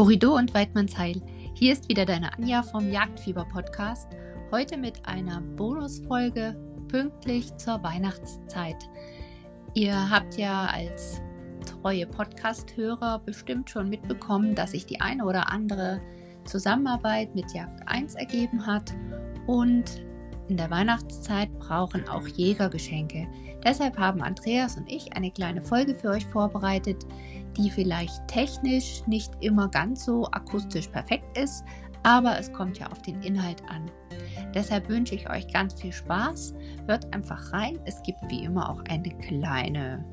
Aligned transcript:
Horridor 0.00 0.38
und 0.38 0.54
Weidmannsheil. 0.54 1.20
Hier 1.52 1.74
ist 1.74 1.90
wieder 1.90 2.06
deine 2.06 2.32
Anja 2.32 2.62
vom 2.62 2.90
Jagdfieber 2.90 3.44
Podcast. 3.44 4.08
Heute 4.50 4.78
mit 4.78 5.04
einer 5.04 5.42
Bonusfolge 5.42 6.56
pünktlich 6.88 7.54
zur 7.58 7.82
Weihnachtszeit. 7.82 8.76
Ihr 9.74 10.08
habt 10.08 10.38
ja 10.38 10.68
als 10.72 11.20
treue 11.66 12.06
Podcast-Hörer 12.06 13.18
bestimmt 13.26 13.68
schon 13.68 13.90
mitbekommen, 13.90 14.54
dass 14.54 14.70
sich 14.70 14.86
die 14.86 15.02
eine 15.02 15.26
oder 15.26 15.52
andere 15.52 16.00
Zusammenarbeit 16.46 17.34
mit 17.34 17.52
Jagd 17.52 17.86
1 17.86 18.14
ergeben 18.14 18.66
hat 18.66 18.94
und 19.46 20.02
in 20.50 20.56
der 20.56 20.70
Weihnachtszeit 20.70 21.48
brauchen 21.58 22.08
auch 22.08 22.26
Jäger 22.26 22.68
Geschenke. 22.68 23.28
Deshalb 23.64 23.96
haben 23.98 24.20
Andreas 24.20 24.76
und 24.76 24.90
ich 24.90 25.16
eine 25.16 25.30
kleine 25.30 25.62
Folge 25.62 25.94
für 25.94 26.10
euch 26.10 26.26
vorbereitet, 26.26 27.06
die 27.56 27.70
vielleicht 27.70 28.26
technisch 28.26 29.06
nicht 29.06 29.32
immer 29.40 29.68
ganz 29.68 30.04
so 30.04 30.26
akustisch 30.26 30.88
perfekt 30.88 31.38
ist, 31.38 31.64
aber 32.02 32.38
es 32.38 32.52
kommt 32.52 32.78
ja 32.78 32.90
auf 32.90 33.00
den 33.02 33.22
Inhalt 33.22 33.62
an. 33.68 33.90
Deshalb 34.54 34.88
wünsche 34.88 35.14
ich 35.14 35.30
euch 35.30 35.46
ganz 35.52 35.80
viel 35.80 35.92
Spaß. 35.92 36.54
Hört 36.86 37.12
einfach 37.14 37.52
rein. 37.52 37.78
Es 37.84 38.02
gibt 38.02 38.18
wie 38.28 38.44
immer 38.44 38.68
auch 38.70 38.82
eine 38.88 39.10
kleine 39.18 40.04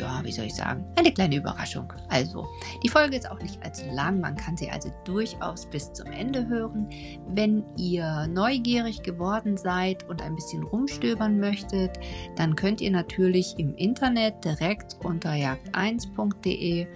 ja, 0.00 0.20
wie 0.24 0.32
soll 0.32 0.46
ich 0.46 0.54
sagen, 0.54 0.84
eine 0.96 1.12
kleine 1.12 1.36
Überraschung. 1.36 1.92
Also, 2.08 2.46
die 2.82 2.88
Folge 2.88 3.16
ist 3.16 3.30
auch 3.30 3.40
nicht 3.40 3.62
allzu 3.62 3.84
lang, 3.92 4.20
man 4.20 4.36
kann 4.36 4.56
sie 4.56 4.70
also 4.70 4.90
durchaus 5.04 5.66
bis 5.66 5.92
zum 5.92 6.10
Ende 6.12 6.48
hören. 6.48 6.88
Wenn 7.28 7.64
ihr 7.76 8.26
neugierig 8.28 9.02
geworden 9.02 9.56
seid 9.56 10.08
und 10.08 10.22
ein 10.22 10.34
bisschen 10.34 10.64
rumstöbern 10.64 11.38
möchtet, 11.38 11.98
dann 12.36 12.56
könnt 12.56 12.80
ihr 12.80 12.90
natürlich 12.90 13.58
im 13.58 13.74
Internet 13.76 14.44
direkt 14.44 14.96
unter 15.04 15.32
jagd1.de 15.32 16.86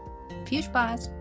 Viel 0.46 0.64
Spaß! 0.64 1.12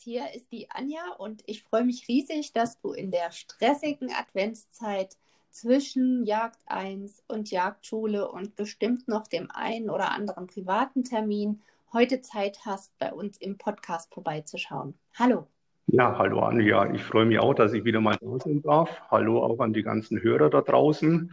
Hier 0.00 0.22
ist 0.34 0.50
die 0.50 0.70
Anja 0.70 1.02
und 1.18 1.42
ich 1.44 1.62
freue 1.62 1.84
mich 1.84 2.08
riesig, 2.08 2.54
dass 2.54 2.80
du 2.80 2.92
in 2.92 3.10
der 3.10 3.32
stressigen 3.32 4.10
Adventszeit 4.10 5.18
zwischen 5.50 6.24
Jagd 6.24 6.60
1 6.64 7.22
und 7.28 7.50
Jagdschule 7.50 8.30
und 8.30 8.56
bestimmt 8.56 9.06
noch 9.06 9.28
dem 9.28 9.50
einen 9.50 9.90
oder 9.90 10.10
anderen 10.12 10.46
privaten 10.46 11.04
Termin 11.04 11.60
heute 11.92 12.22
Zeit 12.22 12.60
hast, 12.64 12.98
bei 12.98 13.12
uns 13.12 13.36
im 13.36 13.58
Podcast 13.58 14.14
vorbeizuschauen. 14.14 14.94
Hallo. 15.18 15.48
Ja, 15.86 16.16
hallo 16.16 16.40
Anja. 16.40 16.90
Ich 16.94 17.02
freue 17.02 17.26
mich 17.26 17.38
auch, 17.38 17.52
dass 17.52 17.74
ich 17.74 17.84
wieder 17.84 18.00
mal 18.00 18.16
da 18.18 18.38
sein 18.38 18.62
darf. 18.62 19.02
Hallo 19.10 19.44
auch 19.44 19.60
an 19.60 19.74
die 19.74 19.82
ganzen 19.82 20.22
Hörer 20.22 20.48
da 20.48 20.62
draußen. 20.62 21.30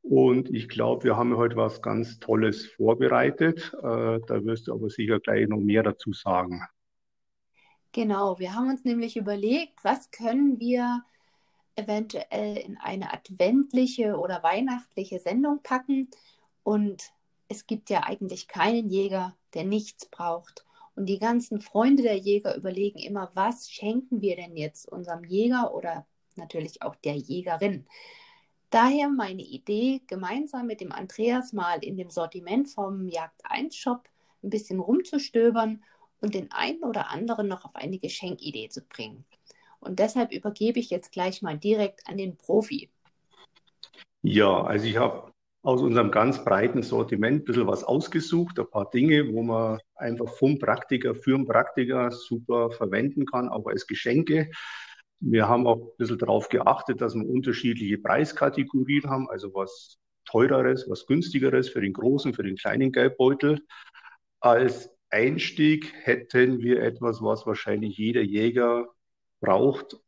Und 0.00 0.48
ich 0.54 0.70
glaube, 0.70 1.04
wir 1.04 1.18
haben 1.18 1.36
heute 1.36 1.56
was 1.56 1.82
ganz 1.82 2.18
Tolles 2.18 2.66
vorbereitet. 2.66 3.74
Äh, 3.82 4.20
da 4.26 4.44
wirst 4.44 4.68
du 4.68 4.72
aber 4.72 4.88
sicher 4.88 5.20
gleich 5.20 5.46
noch 5.48 5.58
mehr 5.58 5.82
dazu 5.82 6.14
sagen. 6.14 6.62
Genau, 7.92 8.38
wir 8.38 8.54
haben 8.54 8.68
uns 8.68 8.84
nämlich 8.84 9.16
überlegt, 9.16 9.82
was 9.82 10.10
können 10.10 10.60
wir 10.60 11.02
eventuell 11.74 12.56
in 12.56 12.76
eine 12.76 13.12
adventliche 13.12 14.16
oder 14.16 14.42
weihnachtliche 14.42 15.18
Sendung 15.18 15.60
packen. 15.62 16.08
Und 16.62 17.10
es 17.48 17.66
gibt 17.66 17.90
ja 17.90 18.04
eigentlich 18.04 18.46
keinen 18.46 18.90
Jäger, 18.90 19.36
der 19.54 19.64
nichts 19.64 20.06
braucht. 20.06 20.64
Und 20.94 21.06
die 21.06 21.18
ganzen 21.18 21.60
Freunde 21.60 22.02
der 22.02 22.16
Jäger 22.16 22.56
überlegen 22.56 22.98
immer, 22.98 23.30
was 23.34 23.70
schenken 23.70 24.20
wir 24.20 24.36
denn 24.36 24.56
jetzt 24.56 24.86
unserem 24.88 25.24
Jäger 25.24 25.74
oder 25.74 26.06
natürlich 26.36 26.82
auch 26.82 26.94
der 26.96 27.16
Jägerin. 27.16 27.86
Daher 28.70 29.08
meine 29.08 29.42
Idee, 29.42 30.00
gemeinsam 30.06 30.66
mit 30.66 30.80
dem 30.80 30.92
Andreas 30.92 31.52
mal 31.52 31.82
in 31.82 31.96
dem 31.96 32.10
Sortiment 32.10 32.68
vom 32.68 33.08
Jagd 33.08 33.40
1 33.44 33.74
Shop 33.74 34.08
ein 34.42 34.50
bisschen 34.50 34.78
rumzustöbern 34.78 35.82
und 36.20 36.34
den 36.34 36.50
einen 36.52 36.82
oder 36.84 37.10
anderen 37.10 37.48
noch 37.48 37.64
auf 37.64 37.74
eine 37.74 37.98
Geschenkidee 37.98 38.68
zu 38.68 38.82
bringen. 38.82 39.24
Und 39.80 39.98
deshalb 39.98 40.32
übergebe 40.32 40.78
ich 40.78 40.90
jetzt 40.90 41.12
gleich 41.12 41.42
mal 41.42 41.58
direkt 41.58 42.06
an 42.06 42.18
den 42.18 42.36
Profi. 42.36 42.90
Ja, 44.22 44.62
also 44.62 44.86
ich 44.86 44.98
habe 44.98 45.32
aus 45.62 45.80
unserem 45.82 46.10
ganz 46.10 46.44
breiten 46.44 46.82
Sortiment 46.82 47.42
ein 47.42 47.44
bisschen 47.44 47.66
was 47.66 47.84
ausgesucht, 47.84 48.58
ein 48.58 48.70
paar 48.70 48.90
Dinge, 48.90 49.32
wo 49.32 49.42
man 49.42 49.78
einfach 49.94 50.28
vom 50.28 50.58
Praktiker 50.58 51.14
für 51.14 51.36
den 51.36 51.46
Praktiker 51.46 52.10
super 52.10 52.70
verwenden 52.70 53.26
kann, 53.26 53.48
auch 53.48 53.66
als 53.66 53.86
Geschenke. 53.86 54.50
Wir 55.20 55.48
haben 55.48 55.66
auch 55.66 55.76
ein 55.76 55.96
bisschen 55.98 56.18
darauf 56.18 56.48
geachtet, 56.48 57.00
dass 57.00 57.14
wir 57.14 57.28
unterschiedliche 57.28 57.98
Preiskategorien 57.98 59.08
haben, 59.10 59.28
also 59.28 59.52
was 59.54 59.98
teureres, 60.24 60.88
was 60.88 61.06
günstigeres 61.06 61.68
für 61.68 61.82
den 61.82 61.92
großen, 61.92 62.32
für 62.32 62.42
den 62.42 62.56
kleinen 62.56 62.90
Geldbeutel. 62.90 63.60
Als 64.40 64.90
Einstieg 65.10 65.92
hätten 66.02 66.60
wir 66.60 66.82
etwas, 66.82 67.22
was 67.22 67.46
wahrscheinlich 67.46 67.96
jeder 67.98 68.22
Jäger 68.22 68.86
braucht. 69.40 69.98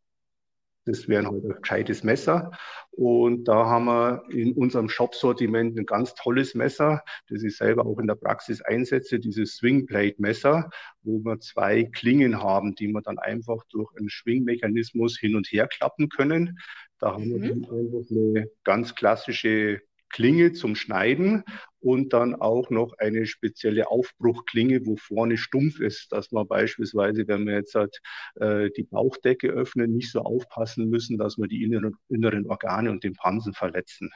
Das 0.84 1.06
wäre 1.06 1.26
halt 1.26 1.44
ein 1.44 1.60
gescheites 1.60 2.02
Messer. 2.02 2.50
Und 2.90 3.44
da 3.44 3.66
haben 3.66 3.84
wir 3.84 4.24
in 4.30 4.52
unserem 4.52 4.88
Shop-Sortiment 4.88 5.78
ein 5.78 5.86
ganz 5.86 6.14
tolles 6.14 6.54
Messer, 6.54 7.02
das 7.28 7.42
ich 7.44 7.56
selber 7.56 7.86
auch 7.86 7.98
in 7.98 8.08
der 8.08 8.16
Praxis 8.16 8.60
einsetze, 8.62 9.20
dieses 9.20 9.56
Swingblade-Messer, 9.56 10.70
wo 11.02 11.18
wir 11.20 11.38
zwei 11.38 11.84
Klingen 11.84 12.42
haben, 12.42 12.74
die 12.74 12.88
wir 12.88 13.00
dann 13.00 13.18
einfach 13.18 13.62
durch 13.70 13.96
einen 13.96 14.08
Schwingmechanismus 14.08 15.18
hin 15.18 15.36
und 15.36 15.46
her 15.52 15.68
klappen 15.68 16.08
können. 16.08 16.58
Da 16.98 17.12
haben 17.12 17.28
mhm. 17.28 17.42
wir 17.42 17.52
einfach 17.52 18.10
eine 18.10 18.50
ganz 18.64 18.94
klassische 18.94 19.80
Klinge 20.12 20.52
zum 20.52 20.76
Schneiden 20.76 21.42
und 21.80 22.12
dann 22.12 22.34
auch 22.34 22.70
noch 22.70 22.94
eine 22.98 23.26
spezielle 23.26 23.90
Aufbruchklinge, 23.90 24.86
wo 24.86 24.96
vorne 24.96 25.36
stumpf 25.36 25.80
ist, 25.80 26.12
dass 26.12 26.30
man 26.30 26.46
beispielsweise, 26.46 27.26
wenn 27.26 27.46
wir 27.46 27.54
jetzt 27.54 27.74
halt, 27.74 28.00
äh, 28.36 28.70
die 28.76 28.84
Bauchdecke 28.84 29.48
öffnen, 29.48 29.94
nicht 29.94 30.12
so 30.12 30.20
aufpassen 30.20 30.88
müssen, 30.88 31.18
dass 31.18 31.38
wir 31.38 31.48
die 31.48 31.64
inneren, 31.64 31.96
inneren 32.08 32.46
Organe 32.46 32.90
und 32.90 33.02
den 33.02 33.14
Pansen 33.14 33.52
verletzen. 33.52 34.10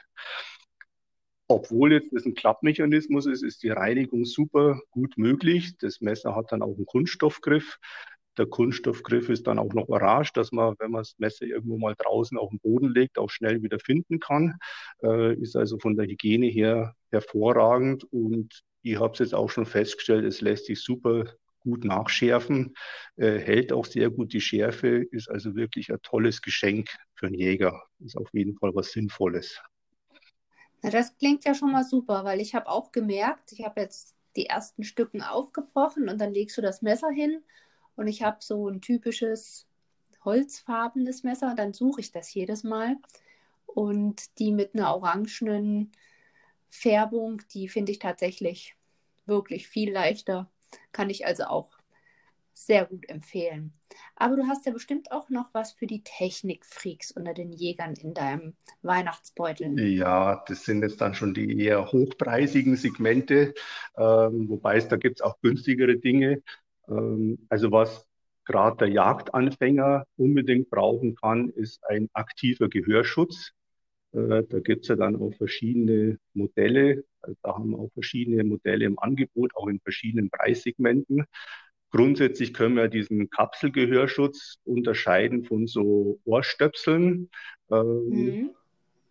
Obwohl 1.49 1.93
jetzt 1.93 2.13
das 2.13 2.25
ein 2.25 2.33
Klappmechanismus 2.33 3.25
ist, 3.25 3.41
ist 3.41 3.63
die 3.63 3.69
Reinigung 3.69 4.25
super 4.25 4.81
gut 4.91 5.17
möglich. 5.17 5.77
Das 5.79 6.01
Messer 6.01 6.35
hat 6.35 6.51
dann 6.51 6.61
auch 6.61 6.75
einen 6.75 6.85
Kunststoffgriff. 6.85 7.79
Der 8.37 8.45
Kunststoffgriff 8.45 9.29
ist 9.29 9.47
dann 9.47 9.59
auch 9.59 9.73
noch 9.73 9.89
orange, 9.89 10.31
dass 10.33 10.51
man, 10.51 10.75
wenn 10.79 10.91
man 10.91 11.01
das 11.01 11.15
Messer 11.17 11.45
irgendwo 11.45 11.77
mal 11.77 11.95
draußen 11.97 12.37
auf 12.37 12.49
den 12.49 12.59
Boden 12.59 12.93
legt, 12.93 13.17
auch 13.17 13.29
schnell 13.29 13.63
wieder 13.63 13.79
finden 13.79 14.19
kann. 14.19 14.57
Äh, 15.03 15.35
ist 15.35 15.55
also 15.55 15.79
von 15.79 15.95
der 15.95 16.07
Hygiene 16.07 16.47
her 16.47 16.93
hervorragend 17.09 18.03
und 18.11 18.63
ich 18.81 18.99
habe 18.99 19.13
es 19.13 19.19
jetzt 19.19 19.33
auch 19.33 19.49
schon 19.49 19.65
festgestellt, 19.65 20.25
es 20.25 20.41
lässt 20.41 20.65
sich 20.65 20.81
super 20.81 21.25
gut 21.59 21.83
nachschärfen, 21.83 22.73
äh, 23.17 23.37
hält 23.39 23.73
auch 23.73 23.85
sehr 23.85 24.09
gut 24.09 24.31
die 24.31 24.41
Schärfe, 24.41 25.03
ist 25.11 25.29
also 25.29 25.55
wirklich 25.55 25.91
ein 25.91 25.99
tolles 26.01 26.41
Geschenk 26.41 26.89
für 27.15 27.27
einen 27.27 27.35
Jäger. 27.35 27.83
Ist 27.99 28.17
auf 28.17 28.29
jeden 28.33 28.55
Fall 28.57 28.73
was 28.73 28.91
Sinnvolles. 28.91 29.61
Na, 30.81 30.89
das 30.89 31.17
klingt 31.17 31.43
ja 31.43 31.53
schon 31.53 31.71
mal 31.71 31.83
super, 31.83 32.23
weil 32.23 32.39
ich 32.39 32.55
habe 32.55 32.67
auch 32.67 32.91
gemerkt, 32.91 33.51
ich 33.51 33.65
habe 33.65 33.81
jetzt 33.81 34.15
die 34.35 34.45
ersten 34.45 34.83
Stücken 34.83 35.21
aufgebrochen 35.21 36.07
und 36.07 36.21
dann 36.21 36.33
legst 36.33 36.57
du 36.57 36.61
das 36.61 36.81
Messer 36.81 37.09
hin 37.09 37.43
und 37.97 38.07
ich 38.07 38.23
habe 38.23 38.37
so 38.39 38.69
ein 38.69 38.79
typisches 38.79 39.67
holzfarbenes 40.23 41.23
Messer, 41.23 41.53
dann 41.55 41.73
suche 41.73 42.01
ich 42.01 42.11
das 42.11 42.33
jedes 42.33 42.63
Mal. 42.63 42.95
Und 43.65 44.39
die 44.39 44.51
mit 44.51 44.73
einer 44.73 44.95
orangenen 44.95 45.91
Färbung, 46.69 47.41
die 47.53 47.67
finde 47.67 47.91
ich 47.91 47.99
tatsächlich 47.99 48.75
wirklich 49.25 49.67
viel 49.67 49.91
leichter. 49.91 50.49
Kann 50.91 51.09
ich 51.09 51.25
also 51.25 51.45
auch 51.45 51.77
sehr 52.53 52.85
gut 52.85 53.07
empfehlen. 53.09 53.73
Aber 54.15 54.35
du 54.35 54.47
hast 54.47 54.65
ja 54.65 54.71
bestimmt 54.71 55.11
auch 55.11 55.29
noch 55.29 55.53
was 55.53 55.73
für 55.73 55.85
die 55.85 56.03
Technikfreaks 56.03 57.11
unter 57.11 57.33
den 57.33 57.51
Jägern 57.51 57.93
in 57.93 58.13
deinem 58.13 58.55
Weihnachtsbeutel. 58.81 59.79
Ja, 59.79 60.43
das 60.47 60.65
sind 60.65 60.81
jetzt 60.81 60.99
dann 60.99 61.13
schon 61.13 61.33
die 61.33 61.63
eher 61.63 61.91
hochpreisigen 61.91 62.75
Segmente, 62.75 63.53
ähm, 63.95 64.49
wobei 64.49 64.77
es 64.77 64.87
da 64.87 64.97
gibt 64.97 65.19
es 65.19 65.21
auch 65.21 65.39
günstigere 65.41 65.97
Dinge. 65.97 66.41
Ähm, 66.89 67.39
also 67.49 67.71
was 67.71 68.07
gerade 68.45 68.77
der 68.77 68.89
Jagdanfänger 68.89 70.05
unbedingt 70.15 70.69
brauchen 70.69 71.15
kann, 71.15 71.49
ist 71.49 71.83
ein 71.85 72.09
aktiver 72.13 72.69
Gehörschutz. 72.69 73.51
Äh, 74.13 74.43
da 74.43 74.59
gibt 74.59 74.83
es 74.83 74.87
ja 74.87 74.95
dann 74.95 75.15
auch 75.17 75.33
verschiedene 75.33 76.17
Modelle. 76.33 77.03
Also 77.21 77.37
da 77.43 77.55
haben 77.55 77.71
wir 77.71 77.79
auch 77.79 77.91
verschiedene 77.93 78.43
Modelle 78.43 78.85
im 78.85 78.97
Angebot, 78.99 79.55
auch 79.55 79.67
in 79.67 79.79
verschiedenen 79.79 80.29
Preissegmenten. 80.29 81.25
Grundsätzlich 81.91 82.53
können 82.53 82.75
wir 82.75 82.87
diesen 82.89 83.29
Kapselgehörschutz 83.29 84.59
unterscheiden 84.65 85.45
von 85.45 85.67
so 85.67 86.19
Ohrstöpseln. 86.25 87.29
Ähm, 87.71 88.09
mhm. 88.09 88.49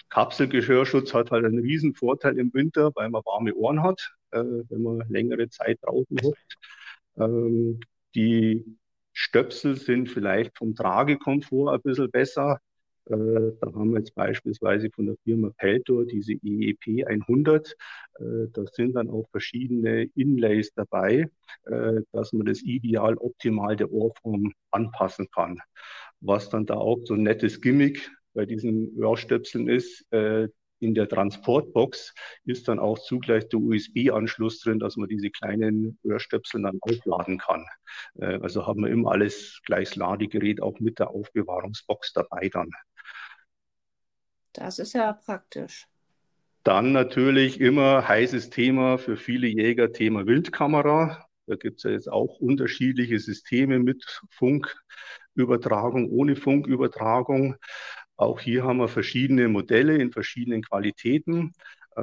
Kapselgehörschutz 0.08 1.12
hat 1.14 1.31
halt 1.31 1.44
einen 1.44 1.58
riesen 1.58 1.94
Vorteil 1.94 2.38
im 2.38 2.52
Winter, 2.55 2.90
weil 2.94 3.11
man 3.11 3.23
warme 3.25 3.55
Ohren 3.55 3.82
hat, 3.82 4.14
äh, 4.31 4.38
wenn 4.38 4.82
man 4.82 5.05
längere 5.08 5.49
Zeit 5.49 5.78
draußen 5.82 6.19
hockt. 6.23 6.56
Ähm, 7.19 7.81
die 8.15 8.65
Stöpsel 9.13 9.77
sind 9.77 10.11
vielleicht 10.11 10.57
vom 10.57 10.75
Tragekomfort 10.75 11.73
ein 11.75 11.83
bisschen 11.83 12.11
besser. 12.11 12.61
Äh, 13.07 13.53
da 13.61 13.67
haben 13.73 13.93
wir 13.93 13.99
jetzt 13.99 14.15
beispielsweise 14.15 14.91
von 14.95 15.07
der 15.07 15.17
Firma 15.25 15.51
Peltor 15.57 16.05
diese 16.07 16.33
EEP 16.33 17.07
100. 17.07 17.77
Äh, 18.19 18.49
da 18.53 18.65
sind 18.73 18.95
dann 18.95 19.11
auch 19.11 19.27
verschiedene 19.31 20.05
Inlays 20.15 20.73
dabei, 20.75 21.29
äh, 21.65 22.01
dass 22.13 22.33
man 22.33 22.47
das 22.47 22.63
ideal 22.63 23.17
optimal 23.17 23.77
der 23.77 23.93
Ohrform 23.93 24.53
anpassen 24.71 25.29
kann. 25.31 25.59
Was 26.21 26.49
dann 26.49 26.67
da 26.67 26.75
auch 26.75 27.01
so 27.05 27.15
ein 27.15 27.23
nettes 27.23 27.61
Gimmick 27.61 28.11
bei 28.35 28.45
diesen 28.45 29.03
Ohrstöpseln 29.03 29.69
ist, 29.69 30.05
in 30.78 30.94
der 30.94 31.08
Transportbox 31.08 32.14
ist 32.44 32.69
dann 32.69 32.78
auch 32.78 32.99
zugleich 32.99 33.49
der 33.49 33.61
USB-Anschluss 33.61 34.61
drin, 34.61 34.78
dass 34.78 34.96
man 34.96 35.08
diese 35.08 35.31
kleinen 35.31 35.99
Ohrstöpsel 36.02 36.62
dann 36.62 36.78
aufladen 36.81 37.38
kann. 37.38 37.64
Also 38.19 38.67
haben 38.67 38.84
wir 38.84 38.90
immer 38.90 39.12
alles 39.12 39.61
gleich 39.64 39.90
das 39.90 39.96
Ladegerät 39.96 40.61
auch 40.62 40.78
mit 40.81 40.99
der 40.99 41.11
Aufbewahrungsbox 41.11 42.12
dabei 42.12 42.49
dann. 42.49 42.70
Das 44.52 44.78
ist 44.78 44.94
ja 44.94 45.12
praktisch. 45.12 45.87
Dann 46.62 46.93
natürlich 46.93 47.61
immer 47.61 48.08
heißes 48.08 48.50
Thema 48.50 48.99
für 48.99 49.17
viele 49.17 49.46
Jäger, 49.46 49.93
Thema 49.93 50.26
Wildkamera. 50.26 51.26
Da 51.46 51.55
gibt 51.55 51.78
es 51.78 51.84
ja 51.84 51.90
jetzt 51.90 52.11
auch 52.11 52.40
unterschiedliche 52.40 53.20
Systeme 53.20 53.78
mit 53.78 54.05
Funkübertragung, 54.31 56.11
ohne 56.11 56.34
Funkübertragung. 56.34 57.56
Auch 58.17 58.41
hier 58.41 58.65
haben 58.65 58.79
wir 58.79 58.89
verschiedene 58.89 59.49
Modelle 59.49 59.97
in 59.97 60.13
verschiedenen 60.13 60.63
Qualitäten. 60.63 61.53
Äh, 61.97 62.03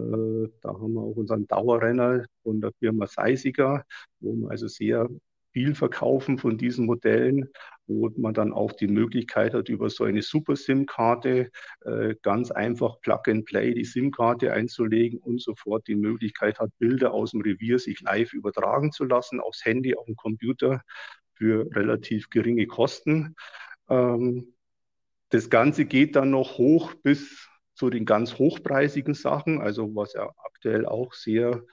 da 0.62 0.70
haben 0.70 0.94
wir 0.94 1.02
auch 1.02 1.16
unseren 1.16 1.48
Dauerrenner 1.48 2.26
von 2.44 2.62
der 2.62 2.72
Firma 2.80 3.08
Seisiger, 3.08 3.84
wo 4.20 4.34
wir 4.34 4.52
also 4.52 4.68
sehr 4.68 5.10
viel 5.52 5.76
verkaufen 5.76 6.38
von 6.38 6.58
diesen 6.58 6.86
Modellen 6.86 7.50
wo 7.88 8.10
man 8.18 8.34
dann 8.34 8.54
auch 8.54 8.72
die 8.72 8.88
Möglichkeit 8.88 9.54
hat, 9.54 9.70
über 9.70 9.90
so 9.90 10.06
eine 10.06 10.22
Super-SIM-Karte 10.22 11.52
äh, 11.82 12.16
ganz 12.22 12.52
einfach 12.52 13.00
Plug-and-Play 13.02 13.74
die 13.74 13.86
SIM-Karte 13.86 14.54
einzulegen 14.54 15.20
und 15.20 15.42
sofort 15.42 15.88
die 15.88 15.96
Möglichkeit 15.96 16.60
hat, 16.60 16.72
Bilder 16.80 17.14
aus 17.14 17.32
dem 17.32 17.42
Revier 17.42 17.80
sich 17.80 18.02
live 18.02 18.34
übertragen 18.34 18.92
zu 18.92 19.04
lassen, 19.04 19.40
aufs 19.40 19.66
Handy, 19.66 19.96
auf 19.96 20.06
dem 20.06 20.16
Computer 20.16 20.82
für 21.34 21.68
relativ 21.76 22.30
geringe 22.30 22.68
Kosten. 22.68 23.36
Ähm, 23.90 24.53
das 25.34 25.50
Ganze 25.50 25.86
geht 25.86 26.16
dann 26.16 26.30
noch 26.30 26.60
hoch 26.60 26.94
bis 27.02 27.50
zu 27.74 27.90
den 27.90 28.06
ganz 28.06 28.38
hochpreisigen 28.38 29.16
Sachen, 29.16 29.62
also 29.62 29.96
was 29.96 30.14
ja 30.14 30.32
aktuell 30.46 30.86
auch 30.86 31.14
sehr 31.14 31.64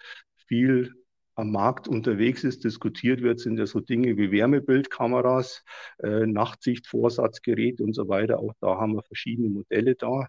viel 0.47 0.95
am 1.35 1.53
Markt 1.53 1.87
unterwegs 1.87 2.43
ist, 2.43 2.65
diskutiert 2.65 3.21
wird, 3.21 3.39
sind 3.39 3.59
ja 3.59 3.67
so 3.67 3.81
Dinge 3.81 4.17
wie 4.17 4.33
Wärmebildkameras, 4.33 5.63
äh, 5.99 6.27
Nachtsichtvorsatzgerät 6.27 7.83
und 7.83 7.95
so 7.95 8.09
weiter. 8.09 8.39
Auch 8.39 8.55
da 8.61 8.79
haben 8.79 8.95
wir 8.95 9.03
verschiedene 9.03 9.51
Modelle 9.51 9.95
da. 9.95 10.29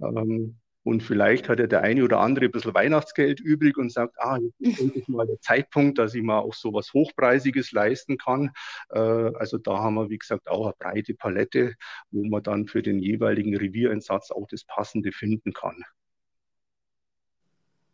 Ähm, 0.00 0.58
und 0.84 1.02
vielleicht 1.02 1.48
hat 1.48 1.60
ja 1.60 1.66
der 1.66 1.82
eine 1.82 2.02
oder 2.02 2.18
andere 2.20 2.46
ein 2.46 2.50
bisschen 2.50 2.74
Weihnachtsgeld 2.74 3.40
übrig 3.40 3.76
und 3.76 3.92
sagt, 3.92 4.16
ah, 4.18 4.38
jetzt 4.38 4.60
ist 4.60 4.80
endlich 4.80 5.08
mal 5.08 5.26
der 5.26 5.40
Zeitpunkt, 5.40 5.98
dass 5.98 6.14
ich 6.14 6.22
mal 6.22 6.40
auch 6.40 6.54
so 6.54 6.72
was 6.72 6.92
Hochpreisiges 6.92 7.72
leisten 7.72 8.18
kann. 8.18 8.50
Äh, 8.90 8.98
also 8.98 9.58
da 9.58 9.78
haben 9.78 9.94
wir, 9.94 10.10
wie 10.10 10.18
gesagt, 10.18 10.48
auch 10.48 10.66
eine 10.66 10.74
breite 10.78 11.14
Palette, 11.14 11.74
wo 12.10 12.24
man 12.24 12.42
dann 12.42 12.66
für 12.66 12.82
den 12.82 12.98
jeweiligen 12.98 13.56
Reviereinsatz 13.56 14.30
auch 14.30 14.46
das 14.48 14.64
Passende 14.64 15.12
finden 15.12 15.52
kann. 15.52 15.84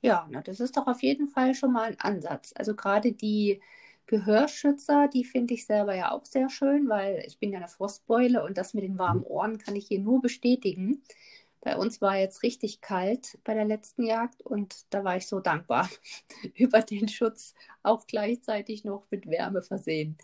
Ja, 0.01 0.27
na, 0.31 0.41
das 0.43 0.61
ist 0.61 0.77
doch 0.77 0.87
auf 0.87 1.03
jeden 1.03 1.29
Fall 1.29 1.55
schon 1.55 1.73
mal 1.73 1.91
ein 1.91 2.01
Ansatz. 2.01 2.55
Also 2.57 2.75
gerade 2.75 3.13
die 3.13 3.61
Gehörschützer, 4.07 5.09
die 5.09 5.25
finde 5.25 5.55
ich 5.55 5.67
selber 5.67 5.95
ja 5.95 6.13
auch 6.13 6.25
sehr 6.25 6.49
schön, 6.49 6.89
weil 6.89 7.23
ich 7.27 7.39
bin 7.39 7.53
ja 7.53 7.59
eine 7.59 7.69
Frostbeule 7.69 8.43
und 8.43 8.57
das 8.57 8.73
mit 8.75 8.85
den 8.85 8.99
warmen 8.99 9.23
Ohren 9.23 9.59
kann 9.59 9.77
ich 9.77 9.87
hier 9.89 9.99
nur 9.99 10.23
bestätigen. 10.23 11.03
Bei 11.61 11.77
uns 11.77 12.01
war 12.01 12.17
jetzt 12.17 12.43
richtig 12.43 12.81
kalt 12.81 13.39
bei 13.45 13.55
der 13.55 13.65
letzten 13.65 14.05
Jagd 14.05 14.43
und 14.43 14.87
da 14.91 15.03
war 15.05 15.17
ich 15.17 15.27
so 15.27 15.41
dankbar 15.41 15.89
über 16.55 16.83
den 16.83 17.09
Schutz, 17.09 17.55
auch 17.83 18.07
gleichzeitig 18.07 18.85
noch 18.85 19.07
mit 19.11 19.27
Wärme 19.27 19.63
versehen. 19.63 20.17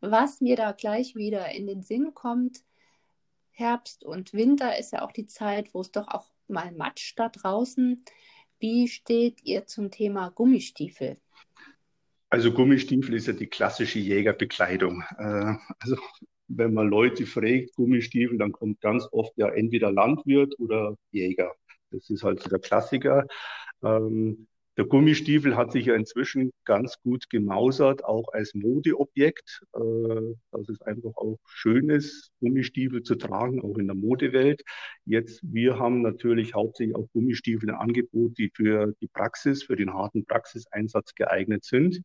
Was 0.00 0.40
mir 0.40 0.56
da 0.56 0.72
gleich 0.72 1.16
wieder 1.16 1.50
in 1.50 1.66
den 1.66 1.82
Sinn 1.82 2.14
kommt, 2.14 2.62
Herbst 3.50 4.04
und 4.04 4.32
Winter 4.32 4.78
ist 4.78 4.92
ja 4.92 5.02
auch 5.02 5.10
die 5.10 5.26
Zeit, 5.26 5.74
wo 5.74 5.80
es 5.80 5.90
doch 5.90 6.06
auch 6.06 6.26
mal 6.46 6.70
Matsch 6.70 7.14
da 7.16 7.28
draußen. 7.28 8.04
Wie 8.60 8.86
steht 8.86 9.42
ihr 9.42 9.66
zum 9.66 9.90
Thema 9.90 10.30
Gummistiefel? 10.30 11.18
Also 12.30 12.52
Gummistiefel 12.52 13.14
ist 13.14 13.26
ja 13.26 13.32
die 13.32 13.48
klassische 13.48 13.98
Jägerbekleidung. 13.98 15.02
Äh, 15.18 15.54
also 15.80 15.96
wenn 16.48 16.74
man 16.74 16.88
Leute 16.88 17.26
fragt, 17.26 17.74
Gummistiefel, 17.76 18.38
dann 18.38 18.52
kommt 18.52 18.80
ganz 18.80 19.06
oft 19.12 19.32
ja 19.36 19.48
entweder 19.48 19.92
Landwirt 19.92 20.54
oder 20.58 20.96
Jäger. 21.12 21.52
Das 21.90 22.10
ist 22.10 22.22
halt 22.22 22.42
so 22.42 22.48
der 22.48 22.58
Klassiker. 22.58 23.26
Ähm, 23.82 24.48
der 24.78 24.86
Gummistiefel 24.86 25.56
hat 25.56 25.72
sich 25.72 25.86
ja 25.86 25.96
inzwischen 25.96 26.52
ganz 26.64 27.00
gut 27.02 27.28
gemausert, 27.30 28.04
auch 28.04 28.32
als 28.32 28.54
Modeobjekt, 28.54 29.62
äh, 29.74 29.80
dass 30.52 30.68
es 30.68 30.80
einfach 30.82 31.16
auch 31.16 31.36
schön 31.48 31.90
ist, 31.90 32.30
Gummistiefel 32.38 33.02
zu 33.02 33.16
tragen, 33.16 33.60
auch 33.60 33.76
in 33.76 33.88
der 33.88 33.96
Modewelt. 33.96 34.62
Jetzt, 35.04 35.40
wir 35.42 35.80
haben 35.80 36.02
natürlich 36.02 36.54
hauptsächlich 36.54 36.94
auch 36.94 37.08
Gummistiefel 37.12 37.70
im 37.70 37.74
Angebot, 37.74 38.38
die 38.38 38.52
für 38.54 38.94
die 39.00 39.08
Praxis, 39.08 39.64
für 39.64 39.74
den 39.74 39.92
harten 39.92 40.24
Praxiseinsatz 40.24 41.12
geeignet 41.16 41.64
sind. 41.64 42.00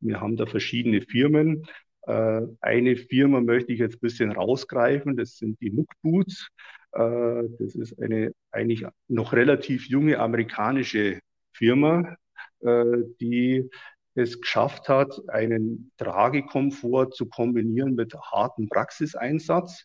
Wir 0.00 0.20
haben 0.20 0.36
da 0.36 0.44
verschiedene 0.44 1.00
Firmen. 1.00 1.66
Äh, 2.08 2.46
eine 2.62 2.96
Firma 2.96 3.42
möchte 3.42 3.72
ich 3.72 3.80
jetzt 3.80 3.96
ein 3.96 4.00
bisschen 4.00 4.32
rausgreifen, 4.32 5.14
das 5.14 5.36
sind 5.36 5.60
die 5.60 5.70
Muck 5.70 5.90
Boots. 6.02 6.48
Äh, 6.92 7.42
das 7.58 7.74
ist 7.74 8.00
eine 8.00 8.32
eigentlich 8.50 8.86
noch 9.08 9.34
relativ 9.34 9.88
junge 9.88 10.18
amerikanische 10.18 11.20
Firma, 11.52 12.16
äh, 12.60 12.84
die 13.20 13.68
es 14.14 14.40
geschafft 14.40 14.88
hat, 14.88 15.20
einen 15.28 15.92
Tragekomfort 15.98 17.10
zu 17.12 17.26
kombinieren 17.26 17.94
mit 17.94 18.14
hartem 18.14 18.68
Praxiseinsatz 18.68 19.84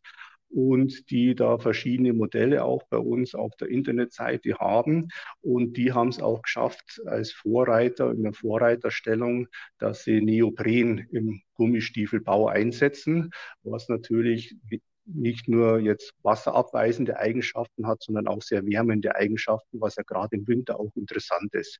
und 0.54 1.10
die 1.10 1.36
da 1.36 1.58
verschiedene 1.58 2.14
Modelle 2.14 2.64
auch 2.64 2.84
bei 2.90 2.98
uns 2.98 3.34
auf 3.34 3.56
der 3.56 3.70
Internetseite 3.70 4.56
haben. 4.60 5.08
Und 5.42 5.78
die 5.78 5.94
haben 5.94 6.10
es 6.10 6.22
auch 6.22 6.42
geschafft 6.44 7.02
als 7.06 7.32
Vorreiter 7.32 8.12
in 8.12 8.24
der 8.24 8.34
Vorreiterstellung, 8.34 9.48
dass 9.80 10.04
sie 10.04 10.22
Neopren 10.22 11.08
im 11.12 11.42
Gummistiefelbau 11.56 12.48
einsetzen, 12.48 13.32
was 13.64 13.90
natürlich 13.90 14.56
nicht 15.06 15.50
nur 15.50 15.80
jetzt 15.80 16.14
wasserabweisende 16.22 17.18
Eigenschaften 17.18 17.88
hat, 17.88 18.04
sondern 18.04 18.28
auch 18.28 18.42
sehr 18.42 18.66
wärmende 18.66 19.16
Eigenschaften, 19.16 19.82
was 19.82 19.96
ja 19.96 20.04
gerade 20.04 20.36
im 20.38 20.48
Winter 20.48 20.80
auch 20.80 20.92
interessant 20.96 21.54
ist. 21.54 21.80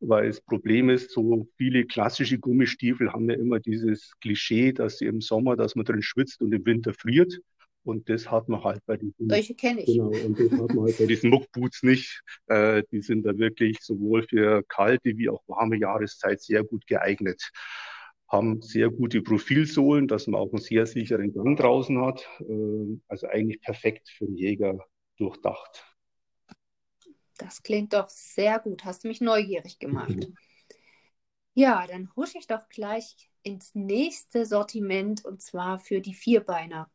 Weil 0.00 0.28
das 0.28 0.40
Problem 0.40 0.90
ist, 0.90 1.12
so 1.12 1.46
viele 1.56 1.84
klassische 1.86 2.38
Gummistiefel 2.38 3.12
haben 3.12 3.30
ja 3.30 3.36
immer 3.36 3.60
dieses 3.60 4.12
Klischee, 4.20 4.72
dass 4.72 4.98
sie 4.98 5.06
im 5.06 5.20
Sommer, 5.20 5.56
dass 5.56 5.76
man 5.76 5.84
drin 5.84 6.02
schwitzt 6.02 6.42
und 6.42 6.52
im 6.52 6.64
Winter 6.66 6.92
friert. 6.92 7.40
Und 7.84 8.08
das 8.08 8.30
hat 8.30 8.48
man 8.48 8.62
halt 8.62 8.80
bei 8.86 8.96
diesen. 8.96 9.28
Solche 9.28 9.54
kenne 9.54 9.82
ich. 9.82 9.86
Genau, 9.86 10.10
und 10.10 10.38
das 10.38 10.52
hat 10.52 10.74
man 10.74 10.84
halt 10.84 10.98
bei 10.98 11.06
diesen 11.06 11.30
Muckboots 11.30 11.82
nicht. 11.82 12.22
Äh, 12.46 12.82
die 12.92 13.02
sind 13.02 13.24
da 13.24 13.36
wirklich 13.36 13.78
sowohl 13.80 14.22
für 14.22 14.62
kalte 14.64 15.16
wie 15.16 15.28
auch 15.28 15.42
warme 15.46 15.76
Jahreszeit 15.78 16.40
sehr 16.40 16.64
gut 16.64 16.86
geeignet 16.86 17.50
haben 18.32 18.62
sehr 18.62 18.88
gute 18.88 19.20
Profilsohlen, 19.20 20.08
dass 20.08 20.26
man 20.26 20.40
auch 20.40 20.50
einen 20.52 20.62
sehr 20.62 20.86
sicheren 20.86 21.34
Gang 21.34 21.58
draußen 21.58 22.00
hat. 22.00 22.26
Äh, 22.40 22.98
also 23.06 23.26
eigentlich 23.28 23.60
perfekt 23.60 24.08
für 24.08 24.24
einen 24.24 24.36
Jäger 24.36 24.78
durchdacht. 25.18 25.84
Das 27.36 27.62
klingt 27.62 27.92
doch 27.92 28.08
sehr 28.08 28.58
gut. 28.58 28.84
Hast 28.84 29.04
du 29.04 29.08
mich 29.08 29.20
neugierig 29.20 29.78
gemacht. 29.78 30.16
Mhm. 30.16 30.34
Ja, 31.54 31.86
dann 31.86 32.10
husche 32.16 32.38
ich 32.38 32.46
doch 32.46 32.68
gleich 32.70 33.30
ins 33.42 33.74
nächste 33.74 34.46
Sortiment 34.46 35.24
und 35.24 35.42
zwar 35.42 35.78
für 35.78 36.00
die 36.00 36.14
Vierbeiner. 36.14 36.90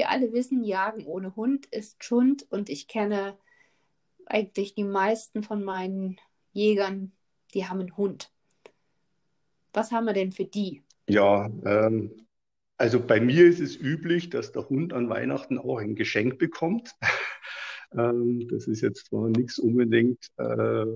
Wir 0.00 0.08
alle 0.08 0.32
wissen, 0.32 0.64
Jagen 0.64 1.04
ohne 1.04 1.36
Hund 1.36 1.66
ist 1.66 2.02
Schund 2.02 2.46
und 2.48 2.70
ich 2.70 2.88
kenne 2.88 3.36
eigentlich 4.24 4.74
die 4.74 4.84
meisten 4.84 5.42
von 5.42 5.62
meinen 5.62 6.18
Jägern, 6.52 7.12
die 7.52 7.66
haben 7.66 7.80
einen 7.80 7.98
Hund. 7.98 8.32
Was 9.74 9.92
haben 9.92 10.06
wir 10.06 10.14
denn 10.14 10.32
für 10.32 10.46
die? 10.46 10.82
Ja, 11.06 11.50
ähm, 11.66 12.26
also 12.78 12.98
bei 12.98 13.20
mir 13.20 13.44
ist 13.44 13.60
es 13.60 13.76
üblich, 13.76 14.30
dass 14.30 14.52
der 14.52 14.70
Hund 14.70 14.94
an 14.94 15.10
Weihnachten 15.10 15.58
auch 15.58 15.76
ein 15.76 15.96
Geschenk 15.96 16.38
bekommt. 16.38 16.94
ähm, 17.92 18.48
das 18.48 18.68
ist 18.68 18.80
jetzt 18.80 19.08
zwar 19.08 19.28
nichts 19.28 19.58
unbedingt, 19.58 20.28
äh, 20.38 20.86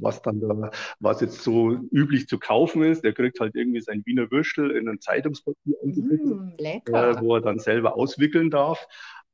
was 0.00 0.22
dann 0.22 0.40
da, 0.40 0.70
was 1.00 1.20
jetzt 1.20 1.42
so 1.42 1.72
üblich 1.90 2.28
zu 2.28 2.38
kaufen 2.38 2.82
ist. 2.82 3.04
Der 3.04 3.12
kriegt 3.12 3.40
halt 3.40 3.54
irgendwie 3.54 3.80
sein 3.80 4.02
Wiener 4.04 4.30
Würstel 4.30 4.70
in 4.72 4.88
ein 4.88 5.00
Zeitungspapier 5.00 5.76
mm, 5.82 6.56
äh, 6.58 7.20
wo 7.20 7.36
er 7.36 7.40
dann 7.40 7.58
selber 7.58 7.96
auswickeln 7.96 8.50
darf. 8.50 8.86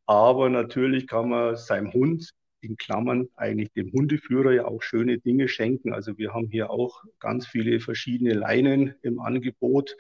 Aber 0.07 0.51
natürlich 0.51 1.07
kann 1.07 1.29
man 1.29 1.57
seinem 1.57 1.93
Hund 1.93 2.33
in 2.63 2.77
Klammern 2.77 3.29
eigentlich 3.37 3.73
dem 3.73 3.93
Hundeführer 3.93 4.53
ja 4.53 4.65
auch 4.67 4.83
schöne 4.83 5.19
Dinge 5.19 5.49
schenken. 5.49 5.93
Also 5.93 6.19
wir 6.19 6.35
haben 6.35 6.49
hier 6.51 6.71
auch 6.71 7.05
ganz 7.19 7.47
viele 7.47 7.81
verschiedene 7.81 8.35
Leinen 8.35 8.95
im 9.03 9.21
Angebot, 9.21 9.97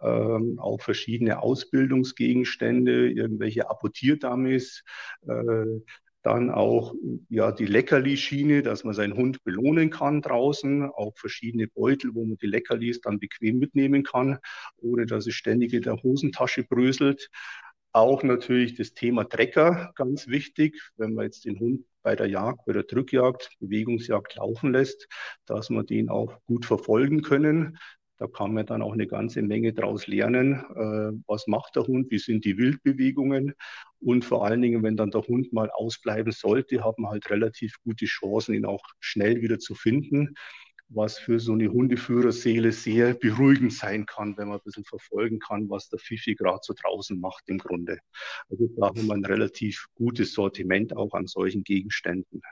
ähm, 0.00 0.58
auch 0.58 0.80
verschiedene 0.80 1.42
Ausbildungsgegenstände, 1.42 3.10
irgendwelche 3.10 3.70
Apportierdummies, 3.70 4.84
äh, 5.26 5.80
dann 6.22 6.50
auch 6.50 6.94
ja 7.28 7.52
die 7.52 7.66
Leckerli-Schiene, 7.66 8.62
dass 8.62 8.84
man 8.84 8.94
seinen 8.94 9.14
Hund 9.14 9.42
belohnen 9.44 9.90
kann 9.90 10.22
draußen. 10.22 10.84
Auch 10.84 11.16
verschiedene 11.16 11.68
Beutel, 11.68 12.14
wo 12.14 12.24
man 12.24 12.36
die 12.36 12.46
Leckerlis 12.46 13.00
dann 13.00 13.18
bequem 13.18 13.58
mitnehmen 13.58 14.04
kann, 14.04 14.38
ohne 14.76 15.06
dass 15.06 15.26
es 15.26 15.34
ständig 15.34 15.72
in 15.72 15.82
der 15.82 16.02
Hosentasche 16.02 16.64
bröselt. 16.64 17.28
Auch 17.92 18.22
natürlich 18.22 18.74
das 18.74 18.94
Thema 18.94 19.24
Trecker, 19.24 19.92
ganz 19.96 20.26
wichtig, 20.28 20.80
wenn 20.96 21.12
man 21.12 21.26
jetzt 21.26 21.44
den 21.44 21.58
Hund 21.60 21.84
bei 22.02 22.16
der 22.16 22.26
Jagd, 22.26 22.64
bei 22.64 22.72
der 22.72 22.84
Drückjagd, 22.84 23.50
Bewegungsjagd 23.60 24.36
laufen 24.36 24.72
lässt, 24.72 25.08
dass 25.44 25.68
man 25.68 25.84
den 25.84 26.08
auch 26.08 26.40
gut 26.46 26.64
verfolgen 26.64 27.20
können. 27.22 27.78
Da 28.22 28.28
kann 28.28 28.54
man 28.54 28.64
dann 28.64 28.82
auch 28.82 28.92
eine 28.92 29.08
ganze 29.08 29.42
Menge 29.42 29.72
daraus 29.72 30.06
lernen. 30.06 30.52
Äh, 30.76 31.20
was 31.26 31.48
macht 31.48 31.74
der 31.74 31.88
Hund? 31.88 32.08
Wie 32.12 32.20
sind 32.20 32.44
die 32.44 32.56
Wildbewegungen? 32.56 33.52
Und 33.98 34.24
vor 34.24 34.46
allen 34.46 34.62
Dingen, 34.62 34.84
wenn 34.84 34.96
dann 34.96 35.10
der 35.10 35.22
Hund 35.22 35.52
mal 35.52 35.68
ausbleiben 35.72 36.30
sollte, 36.30 36.84
hat 36.84 37.00
man 37.00 37.10
halt 37.10 37.28
relativ 37.30 37.74
gute 37.82 38.04
Chancen, 38.04 38.54
ihn 38.54 38.64
auch 38.64 38.84
schnell 39.00 39.42
wieder 39.42 39.58
zu 39.58 39.74
finden 39.74 40.36
was 40.94 41.18
für 41.18 41.40
so 41.40 41.54
eine 41.54 41.68
Hundeführerseele 41.68 42.70
sehr 42.70 43.14
beruhigend 43.14 43.72
sein 43.72 44.04
kann, 44.04 44.36
wenn 44.36 44.48
man 44.48 44.58
ein 44.58 44.62
bisschen 44.62 44.84
verfolgen 44.84 45.38
kann, 45.38 45.70
was 45.70 45.88
der 45.88 45.98
Fifi 45.98 46.34
gerade 46.34 46.60
so 46.60 46.74
draußen 46.76 47.18
macht 47.18 47.44
im 47.46 47.56
Grunde. 47.56 47.98
Also 48.50 48.68
da 48.76 48.88
haben 48.88 49.06
wir 49.06 49.14
ein 49.14 49.24
relativ 49.24 49.86
gutes 49.94 50.34
Sortiment 50.34 50.94
auch 50.94 51.14
an 51.14 51.26
solchen 51.26 51.64
Gegenständen. 51.64 52.42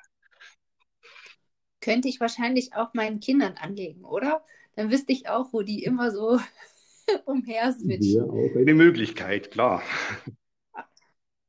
Könnte 1.83 2.09
ich 2.09 2.19
wahrscheinlich 2.19 2.73
auch 2.73 2.95
meinen 2.95 3.21
Kindern 3.21 3.57
anlegen, 3.59 4.07
oder? 4.07 4.43
Dann 4.77 4.91
wüsste 4.91 5.12
ich 5.12 5.29
auch, 5.29 5.53
wo 5.53 5.62
die 5.62 5.85
immer 5.85 6.11
so 6.11 6.41
umher 7.25 7.73
switchen. 7.73 8.17
Ja, 8.17 8.25
auch 8.25 8.57
eine 8.57 8.75
Möglichkeit, 8.75 9.50
klar. 9.50 9.83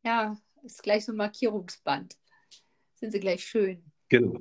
Ja, 0.04 0.38
ist 0.64 0.84
gleich 0.84 1.06
so 1.06 1.12
ein 1.12 1.18
Markierungsband. 1.18 2.18
Sind 2.96 3.12
sie 3.12 3.20
gleich 3.20 3.44
schön. 3.46 3.84
Genau. 4.10 4.40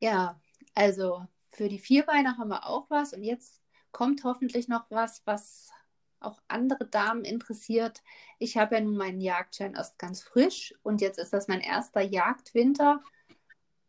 Ja, 0.00 0.40
also 0.74 1.26
für 1.50 1.68
die 1.68 1.78
Vierbeiner 1.78 2.38
haben 2.38 2.48
wir 2.48 2.66
auch 2.66 2.88
was 2.90 3.12
und 3.12 3.22
jetzt 3.22 3.60
kommt 3.92 4.24
hoffentlich 4.24 4.68
noch 4.68 4.90
was, 4.90 5.22
was 5.26 5.70
auch 6.20 6.40
andere 6.48 6.86
Damen 6.86 7.24
interessiert. 7.24 8.02
Ich 8.38 8.56
habe 8.56 8.76
ja 8.76 8.80
nun 8.80 8.96
meinen 8.96 9.20
Jagdschein 9.20 9.74
erst 9.74 9.98
ganz 9.98 10.22
frisch 10.22 10.74
und 10.82 11.00
jetzt 11.00 11.18
ist 11.18 11.32
das 11.32 11.48
mein 11.48 11.60
erster 11.60 12.00
Jagdwinter. 12.00 13.02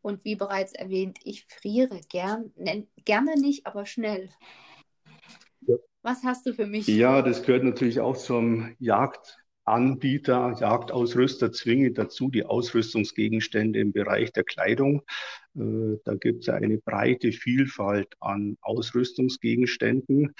Und 0.04 0.26
wie 0.26 0.36
bereits 0.36 0.74
erwähnt, 0.74 1.18
ich 1.24 1.46
friere 1.46 2.02
gern, 2.10 2.52
ne, 2.58 2.86
gerne 3.06 3.40
nicht, 3.40 3.66
aber 3.66 3.86
schnell. 3.86 4.30
Ja. 5.62 5.78
Was 6.02 6.24
hast 6.24 6.46
du 6.46 6.54
für 6.54 6.68
mich? 6.68 6.88
Ja, 6.88 7.22
das 7.22 7.44
gehört 7.44 7.64
natürlich 7.64 8.02
auch 8.02 8.18
zum 8.18 8.76
Jagd. 8.80 9.40
Anbieter, 9.66 10.58
Jagdausrüster 10.60 11.54
zwingend 11.54 11.98
dazu, 11.98 12.30
die 12.30 12.44
Ausrüstungsgegenstände 12.46 13.80
im 13.80 13.94
Bereich 13.94 14.34
der 14.34 14.44
Kleidung. 14.44 15.04
Äh, 15.56 16.00
da 16.04 16.16
gibt 16.16 16.44
es 16.44 16.50
eine 16.50 16.80
breite 16.80 17.32
Vielfalt 17.32 18.14
an 18.20 18.58
Ausrüstungsgegenständen. 18.62 20.34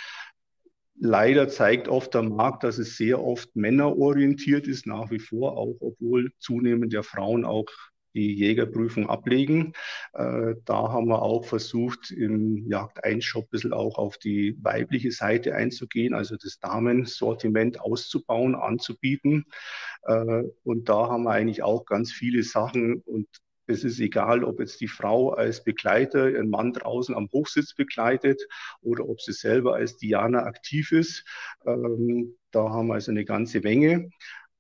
Leider 1.00 1.48
zeigt 1.48 1.88
oft 1.88 2.14
der 2.14 2.24
Markt, 2.24 2.66
dass 2.66 2.78
es 2.78 2.98
sehr 2.98 3.24
oft 3.24 3.56
männerorientiert 3.56 4.68
ist, 4.68 4.86
nach 4.88 5.10
wie 5.10 5.20
vor, 5.20 5.58
auch 5.58 5.78
obwohl 5.80 6.34
zunehmend 6.40 6.92
der 6.92 7.04
Frauen 7.04 7.46
auch 7.46 7.70
die 8.14 8.34
Jägerprüfung 8.34 9.10
ablegen. 9.10 9.74
Äh, 10.14 10.56
da 10.66 10.92
haben 10.92 11.08
wir 11.08 11.22
auch 11.22 11.46
versucht, 11.46 12.12
im 12.12 12.68
Jagd 12.68 13.04
1 13.04 13.24
Shop 13.24 13.46
ein 13.46 13.50
bisschen 13.50 13.74
auch 13.74 13.98
auf 13.98 14.18
die 14.18 14.58
weibliche 14.62 15.12
Seite 15.12 15.56
einzugehen, 15.56 16.14
also 16.14 16.36
das 16.36 16.60
Damensortiment 16.60 17.82
auszubauen, 17.82 18.56
anzubieten. 18.56 19.46
Äh, 20.04 20.44
und 20.64 20.90
da 20.90 21.10
haben 21.10 21.24
wir 21.24 21.32
eigentlich 21.32 21.64
auch 21.64 21.86
ganz 21.86 22.12
viele 22.12 22.44
Sachen 22.44 23.02
und 23.02 23.28
es 23.66 23.84
ist 23.84 24.00
egal, 24.00 24.44
ob 24.44 24.60
jetzt 24.60 24.82
die 24.82 24.88
Frau 24.88 25.32
als 25.32 25.64
Begleiter 25.64 26.30
ihren 26.30 26.50
Mann 26.50 26.74
draußen 26.74 27.16
am 27.16 27.30
Hochsitz 27.32 27.74
begleitet 27.74 28.42
oder 28.82 29.08
ob 29.08 29.22
sie 29.22 29.32
selber 29.32 29.76
als 29.76 29.96
Diana 29.98 30.44
aktiv 30.44 30.92
ist. 30.92 31.24
Ähm, 31.66 32.36
da 32.52 32.70
haben 32.70 32.88
wir 32.88 32.96
also 32.96 33.12
eine 33.12 33.26
ganze 33.26 33.62
Menge. 33.62 34.10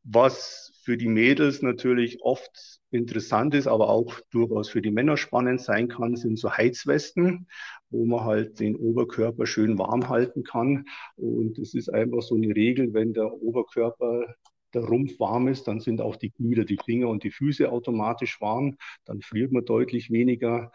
Was 0.03 0.71
für 0.83 0.97
die 0.97 1.07
Mädels 1.07 1.61
natürlich 1.61 2.21
oft 2.21 2.72
interessant 2.93 3.55
ist, 3.55 3.67
aber 3.67 3.89
auch 3.89 4.19
durchaus 4.31 4.69
für 4.69 4.81
die 4.81 4.91
Männer 4.91 5.17
spannend 5.17 5.61
sein 5.61 5.87
kann, 5.87 6.15
sind 6.15 6.37
so 6.37 6.51
Heizwesten, 6.51 7.47
wo 7.89 8.05
man 8.05 8.23
halt 8.23 8.59
den 8.59 8.75
Oberkörper 8.75 9.45
schön 9.45 9.77
warm 9.77 10.09
halten 10.09 10.43
kann. 10.43 10.85
Und 11.15 11.57
es 11.59 11.73
ist 11.73 11.89
einfach 11.89 12.21
so 12.21 12.35
eine 12.35 12.55
Regel, 12.55 12.93
wenn 12.93 13.13
der 13.13 13.33
Oberkörper 13.33 14.35
der 14.73 14.83
Rumpf 14.83 15.19
warm 15.19 15.47
ist, 15.47 15.67
dann 15.67 15.79
sind 15.79 16.01
auch 16.01 16.15
die 16.15 16.31
Glieder, 16.31 16.65
die 16.65 16.79
Finger 16.83 17.09
und 17.09 17.23
die 17.23 17.31
Füße 17.31 17.71
automatisch 17.71 18.41
warm. 18.41 18.77
Dann 19.05 19.21
friert 19.21 19.51
man 19.51 19.65
deutlich 19.65 20.09
weniger. 20.11 20.71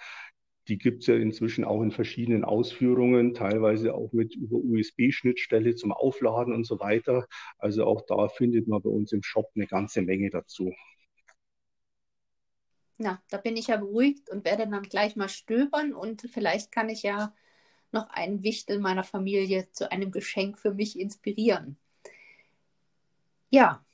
Die 0.68 0.78
gibt 0.78 1.00
es 1.02 1.06
ja 1.06 1.16
inzwischen 1.16 1.64
auch 1.64 1.82
in 1.82 1.90
verschiedenen 1.90 2.44
Ausführungen, 2.44 3.34
teilweise 3.34 3.94
auch 3.94 4.12
mit 4.12 4.36
über 4.36 4.56
USB-Schnittstelle 4.56 5.74
zum 5.74 5.92
Aufladen 5.92 6.54
und 6.54 6.64
so 6.64 6.78
weiter. 6.78 7.26
Also 7.58 7.86
auch 7.86 8.02
da 8.06 8.28
findet 8.28 8.68
man 8.68 8.82
bei 8.82 8.90
uns 8.90 9.12
im 9.12 9.22
Shop 9.22 9.50
eine 9.54 9.66
ganze 9.66 10.02
Menge 10.02 10.30
dazu. 10.30 10.72
Na, 12.98 13.22
da 13.30 13.38
bin 13.38 13.56
ich 13.56 13.68
ja 13.68 13.76
beruhigt 13.76 14.28
und 14.28 14.44
werde 14.44 14.68
dann 14.68 14.82
gleich 14.82 15.14
mal 15.14 15.28
stöbern 15.28 15.94
und 15.94 16.22
vielleicht 16.32 16.72
kann 16.72 16.88
ich 16.88 17.04
ja 17.04 17.32
noch 17.92 18.10
einen 18.10 18.42
Wichtel 18.42 18.80
meiner 18.80 19.04
Familie 19.04 19.70
zu 19.70 19.90
einem 19.90 20.10
Geschenk 20.10 20.58
für 20.58 20.74
mich 20.74 20.98
inspirieren. 20.98 21.78
Ja, 23.50 23.84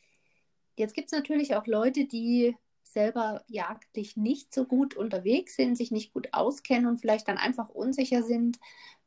jetzt 0.76 0.94
gibt 0.94 1.12
es 1.12 1.12
natürlich 1.12 1.54
auch 1.54 1.66
Leute, 1.66 2.06
die 2.06 2.56
selber 2.82 3.44
jagdlich 3.46 4.16
nicht 4.16 4.54
so 4.54 4.64
gut 4.64 4.96
unterwegs 4.96 5.56
sind, 5.56 5.76
sich 5.76 5.90
nicht 5.90 6.12
gut 6.12 6.28
auskennen 6.32 6.86
und 6.86 6.98
vielleicht 6.98 7.28
dann 7.28 7.38
einfach 7.38 7.68
unsicher 7.68 8.22
sind, 8.22 8.58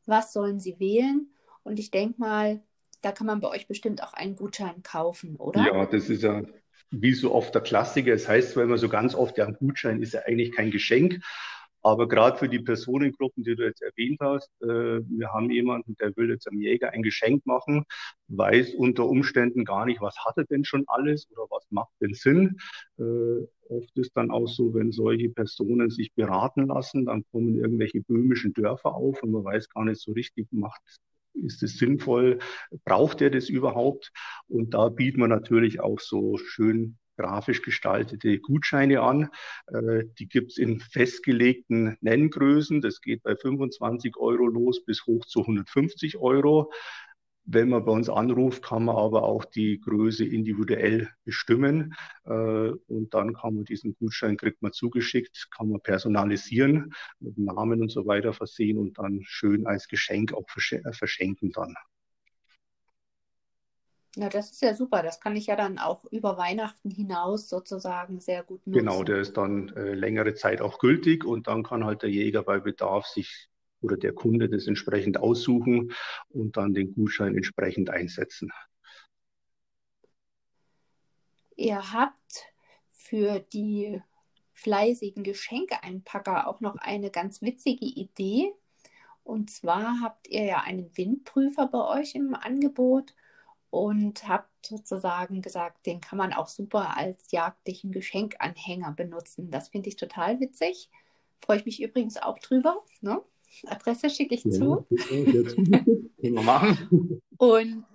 was 0.06 0.32
sollen 0.32 0.60
sie 0.60 0.80
wählen. 0.80 1.32
Und 1.63 1.80
ich 1.80 1.92
denke 1.92 2.20
mal, 2.20 2.62
da 3.01 3.12
kann 3.12 3.27
man 3.27 3.39
bei 3.39 3.50
euch 3.50 3.68
bestimmt 3.68 4.04
auch 4.04 4.13
einen 4.13 4.36
Gutschein 4.36 4.84
kaufen, 4.84 5.38
oder? 5.38 5.66
Ja, 5.66 5.86
das 5.86 6.10
ist 6.10 6.24
ja 6.24 6.44
wie 6.91 7.13
so 7.13 7.34
oft 7.34 7.53
der 7.53 7.62
Klassiker. 7.62 8.13
Es 8.13 8.27
heißt 8.27 8.51
zwar 8.51 8.63
immer 8.63 8.77
so 8.77 8.89
ganz 8.89 9.15
oft, 9.15 9.38
ja, 9.38 9.46
ein 9.46 9.56
Gutschein 9.60 10.01
ist 10.01 10.13
ja 10.13 10.22
eigentlich 10.25 10.53
kein 10.56 10.72
Geschenk. 10.72 11.20
Aber 11.84 12.08
gerade 12.10 12.38
für 12.38 12.50
die 12.50 12.60
Personengruppen, 12.60 13.44
die 13.46 13.56
du 13.56 13.63
jetzt 13.63 13.82
erwähnt 13.82 14.20
hast, 14.20 14.50
äh, 14.62 14.65
wir 14.65 15.32
haben 15.32 15.50
jemanden, 15.51 15.96
der 16.01 16.15
will 16.17 16.29
jetzt 16.29 16.48
einem 16.48 16.60
Jäger 16.60 16.89
ein 16.91 17.01
Geschenk 17.01 17.46
machen, 17.46 17.86
weiß 18.27 18.74
unter 18.75 19.06
Umständen 19.08 19.63
gar 19.63 19.86
nicht, 19.86 20.01
was 20.01 20.17
hat 20.25 20.38
er 20.38 20.44
denn 20.44 20.65
schon 20.65 20.84
alles 20.88 21.29
oder 21.32 21.44
was 21.50 21.65
macht 21.70 21.94
denn 22.01 22.13
Sinn. 22.13 22.58
Äh, 23.00 23.48
oft 23.70 23.98
ist 23.98 24.12
dann 24.17 24.32
auch 24.32 24.48
so, 24.48 24.74
wenn 24.74 24.91
solche 24.91 25.29
Personen 25.29 25.89
sich 25.89 26.13
beraten 26.13 26.67
lassen, 26.67 27.06
dann 27.06 27.24
kommen 27.32 27.56
irgendwelche 27.56 28.01
böhmischen 28.01 28.53
Dörfer 28.53 28.94
auf 28.94 29.24
und 29.24 29.32
man 29.32 29.46
weiß 29.46 29.70
gar 29.70 29.86
nicht 29.86 30.01
so 30.01 30.12
richtig, 30.12 30.48
macht 30.51 30.82
ist 31.46 31.63
es 31.63 31.77
sinnvoll? 31.77 32.39
Braucht 32.86 33.22
er 33.22 33.29
das 33.29 33.50
überhaupt? 33.50 34.12
Und 34.48 34.74
da 34.74 34.89
bietet 34.89 35.20
man 35.20 35.29
natürlich 35.29 35.79
auch 35.79 36.00
so 36.00 36.38
schön 36.38 36.98
grafisch 37.17 37.62
gestaltete 37.62 38.39
Gutscheine 38.39 39.01
an. 39.01 39.29
Äh, 39.67 40.03
die 40.20 40.27
gibt 40.27 40.51
es 40.51 40.58
in 40.58 40.79
festgelegten 40.79 41.98
Nenngrößen. 42.01 42.82
Das 42.82 43.01
geht 43.01 43.24
bei 43.24 43.36
25 43.36 44.15
Euro 44.17 44.46
los 44.46 44.86
bis 44.86 45.06
hoch 45.06 45.25
zu 45.25 45.41
150 45.41 46.17
Euro. 46.17 46.72
Wenn 47.50 47.70
man 47.70 47.86
bei 47.86 47.94
uns 47.94 48.10
anruft, 48.10 48.62
kann 48.62 48.84
man 48.84 48.98
aber 48.98 49.24
auch 49.24 49.46
die 49.46 49.80
Größe 49.80 50.25
individuell 50.25 51.10
bestimmen. 51.24 51.96
Äh, 52.25 52.30
und 52.30 53.13
dann 53.13 53.34
kann 53.34 53.56
man 53.56 53.63
diesen 53.63 53.96
Gutschein, 53.96 54.36
kriegt 54.36 54.62
man 54.62 54.74
zugeschickt, 54.74 55.48
kann 55.50 55.70
man 55.70 55.80
personalisieren, 55.80 56.94
mit 57.22 57.38
Namen 57.38 57.82
und 57.82 57.89
so 57.89 58.06
weiter 58.06 58.34
versehen 58.34 58.77
und 58.77 58.98
dann 58.98 59.22
schön 59.24 59.66
als 59.66 59.88
Geschenk 59.88 60.34
auch 60.34 60.46
äh, 60.72 60.92
verschenken 60.92 61.51
dann. 61.54 61.74
Ja, 64.18 64.27
das 64.27 64.51
ist 64.51 64.62
ja 64.62 64.74
super. 64.74 65.01
Das 65.01 65.22
kann 65.22 65.36
ich 65.38 65.46
ja 65.46 65.56
dann 65.56 65.77
auch 65.77 66.04
über 66.12 66.38
Weihnachten 66.38 66.89
hinaus 66.89 67.48
sozusagen 67.48 68.20
sehr 68.20 68.44
gut 68.44 68.66
nutzen. 68.68 68.80
Genau, 68.80 69.04
der 69.04 69.20
ist 69.20 69.38
dann 69.38 69.70
äh, 69.77 69.94
längere 69.94 70.34
Zeit 70.34 70.60
auch 70.60 70.80
gültig 70.80 71.24
und 71.24 71.48
dann 71.48 71.63
kann 71.63 71.86
halt 71.86 72.01
der 72.01 72.10
Jäger 72.10 72.44
bei 72.44 72.60
Bedarf 72.60 73.06
sich 73.06 73.48
oder 73.81 73.98
der 73.98 74.13
Kunde 74.13 74.50
das 74.50 74.67
entsprechend 74.67 75.17
aussuchen 75.17 75.93
und 76.29 76.57
dann 76.57 76.74
den 76.74 76.93
Gutschein 76.93 77.36
entsprechend 77.36 77.89
einsetzen. 77.89 78.51
Ihr 81.55 81.91
habt 81.91 82.46
für 82.89 83.39
die 83.39 84.01
fleißigen 84.53 85.24
Geschenkeeinpacker 85.24 86.48
auch 86.48 86.62
noch 86.62 86.75
eine 86.77 87.12
ganz 87.12 87.41
witzige 87.41 87.86
Idee. 87.86 88.53
Und 89.24 89.50
zwar 89.50 90.01
habt 90.01 90.27
ihr 90.27 90.43
ja 90.43 90.62
einen 90.62 90.96
Windprüfer 90.98 91.67
bei 91.67 92.00
euch 92.00 92.15
im 92.15 92.34
Angebot 92.34 93.13
und 93.69 94.27
habe 94.27 94.46
sozusagen 94.65 95.41
gesagt, 95.41 95.86
den 95.86 96.01
kann 96.01 96.17
man 96.17 96.34
auch 96.34 96.48
super 96.48 96.98
als 96.98 97.31
jagdlichen 97.31 97.91
Geschenkanhänger 97.91 98.93
benutzen. 98.93 99.51
Das 99.51 99.69
finde 99.69 99.89
ich 99.89 99.96
total 99.96 100.39
witzig. 100.39 100.89
Freue 101.41 101.57
ich 101.57 101.65
mich 101.65 101.81
übrigens 101.81 102.17
auch 102.17 102.39
drüber. 102.39 102.84
Ne? 103.01 103.22
Adresse 103.66 104.10
schicke 104.10 104.36
ich 104.36 104.44
ja, 104.44 104.51
zu. 104.51 104.88
Und 107.38 107.86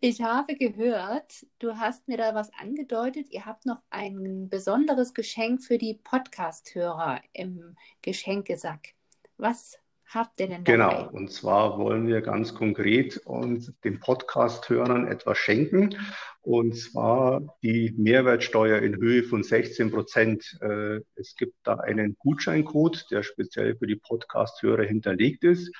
ich 0.00 0.22
habe 0.22 0.56
gehört, 0.56 1.46
du 1.58 1.76
hast 1.76 2.08
mir 2.08 2.16
da 2.16 2.34
was 2.34 2.52
angedeutet. 2.54 3.30
Ihr 3.30 3.46
habt 3.46 3.66
noch 3.66 3.82
ein 3.90 4.48
besonderes 4.48 5.14
Geschenk 5.14 5.62
für 5.62 5.78
die 5.78 5.94
Podcast-Hörer 5.94 7.20
im 7.32 7.76
Geschenkesack. 8.02 8.94
Was 9.36 9.78
habt 10.06 10.40
ihr 10.40 10.48
denn 10.48 10.64
dabei? 10.64 10.72
Genau, 10.72 11.10
und 11.10 11.32
zwar 11.32 11.78
wollen 11.78 12.06
wir 12.06 12.20
ganz 12.20 12.54
konkret 12.54 13.18
uns 13.24 13.72
den 13.82 14.00
Podcast-Hörern 14.00 15.06
etwas 15.06 15.38
schenken. 15.38 15.96
Und 16.42 16.76
zwar 16.76 17.56
die 17.62 17.94
Mehrwertsteuer 17.96 18.80
in 18.80 18.96
Höhe 18.96 19.22
von 19.22 19.42
16 19.42 19.90
Prozent. 19.90 20.58
Äh, 20.60 21.00
es 21.14 21.34
gibt 21.36 21.54
da 21.64 21.76
einen 21.76 22.16
Gutscheincode, 22.18 23.06
der 23.10 23.22
speziell 23.22 23.76
für 23.76 23.86
die 23.86 23.96
Podcast-Hörer 23.96 24.84
hinterlegt 24.84 25.42
ist. 25.44 25.74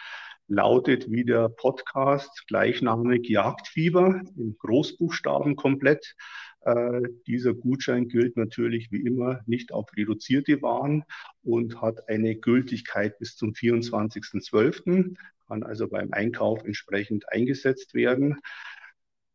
Lautet 0.46 1.10
wie 1.10 1.24
der 1.24 1.48
Podcast 1.48 2.46
gleichnamig 2.48 3.28
Jagdfieber 3.28 4.20
in 4.36 4.56
Großbuchstaben 4.58 5.56
komplett. 5.56 6.16
Äh, 6.64 7.02
dieser 7.26 7.52
Gutschein 7.54 8.08
gilt 8.08 8.36
natürlich 8.36 8.90
wie 8.90 9.02
immer 9.02 9.40
nicht 9.46 9.72
auf 9.72 9.86
reduzierte 9.96 10.62
Waren 10.62 11.04
und 11.42 11.82
hat 11.82 12.08
eine 12.08 12.36
Gültigkeit 12.36 13.18
bis 13.18 13.36
zum 13.36 13.52
24.12., 13.52 15.16
kann 15.46 15.62
also 15.62 15.88
beim 15.88 16.12
Einkauf 16.12 16.64
entsprechend 16.64 17.30
eingesetzt 17.30 17.92
werden. 17.92 18.40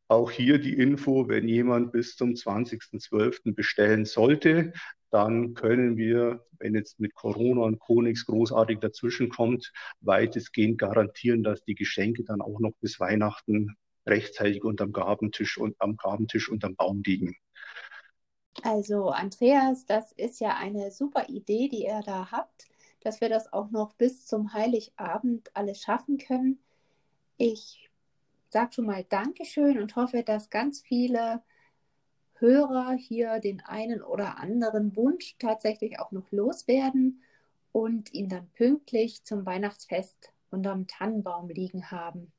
Auch 0.07 0.31
hier 0.31 0.57
die 0.57 0.73
Info, 0.73 1.27
wenn 1.27 1.47
jemand 1.47 1.91
bis 1.91 2.15
zum 2.15 2.31
20.12. 2.31 3.53
bestellen 3.53 4.05
sollte, 4.05 4.73
dann 5.11 5.53
können 5.53 5.97
wir, 5.97 6.43
wenn 6.57 6.73
jetzt 6.73 6.99
mit 6.99 7.13
Corona 7.13 7.61
und 7.61 7.77
Co. 7.77 8.01
nichts 8.01 8.25
großartig 8.25 8.79
dazwischenkommt, 8.79 9.71
weitestgehend 10.01 10.79
garantieren, 10.79 11.43
dass 11.43 11.63
die 11.63 11.75
Geschenke 11.75 12.23
dann 12.23 12.41
auch 12.41 12.59
noch 12.59 12.73
bis 12.81 12.99
Weihnachten 12.99 13.75
rechtzeitig 14.09 14.63
unterm 14.63 14.91
Gabentisch 14.91 15.57
und 15.57 15.75
am 15.79 15.97
Gabentisch 15.97 16.49
unterm 16.49 16.75
Baum 16.75 17.01
liegen. 17.05 17.35
Also 18.63 19.09
Andreas, 19.09 19.85
das 19.85 20.11
ist 20.13 20.39
ja 20.39 20.57
eine 20.57 20.91
super 20.91 21.29
Idee, 21.29 21.69
die 21.69 21.85
ihr 21.85 22.01
da 22.05 22.31
habt, 22.31 22.65
dass 23.01 23.21
wir 23.21 23.29
das 23.29 23.53
auch 23.53 23.71
noch 23.71 23.93
bis 23.93 24.25
zum 24.25 24.53
Heiligabend 24.53 25.55
alles 25.55 25.81
schaffen 25.81 26.17
können. 26.17 26.59
Ich 27.37 27.89
sage 28.49 28.73
schon 28.73 28.85
mal 28.85 29.05
Dankeschön 29.07 29.79
und 29.79 29.95
hoffe, 29.95 30.23
dass 30.23 30.49
ganz 30.49 30.81
viele 30.81 31.41
Hörer 32.39 32.93
hier 32.93 33.39
den 33.39 33.61
einen 33.61 34.01
oder 34.01 34.39
anderen 34.39 34.95
Wunsch 34.95 35.35
tatsächlich 35.39 35.99
auch 35.99 36.11
noch 36.11 36.31
loswerden 36.31 37.21
und 37.71 38.13
ihn 38.13 38.29
dann 38.29 38.49
pünktlich 38.51 39.23
zum 39.23 39.45
Weihnachtsfest 39.45 40.33
unterm 40.49 40.87
Tannenbaum 40.87 41.49
liegen 41.49 41.91
haben. 41.91 42.31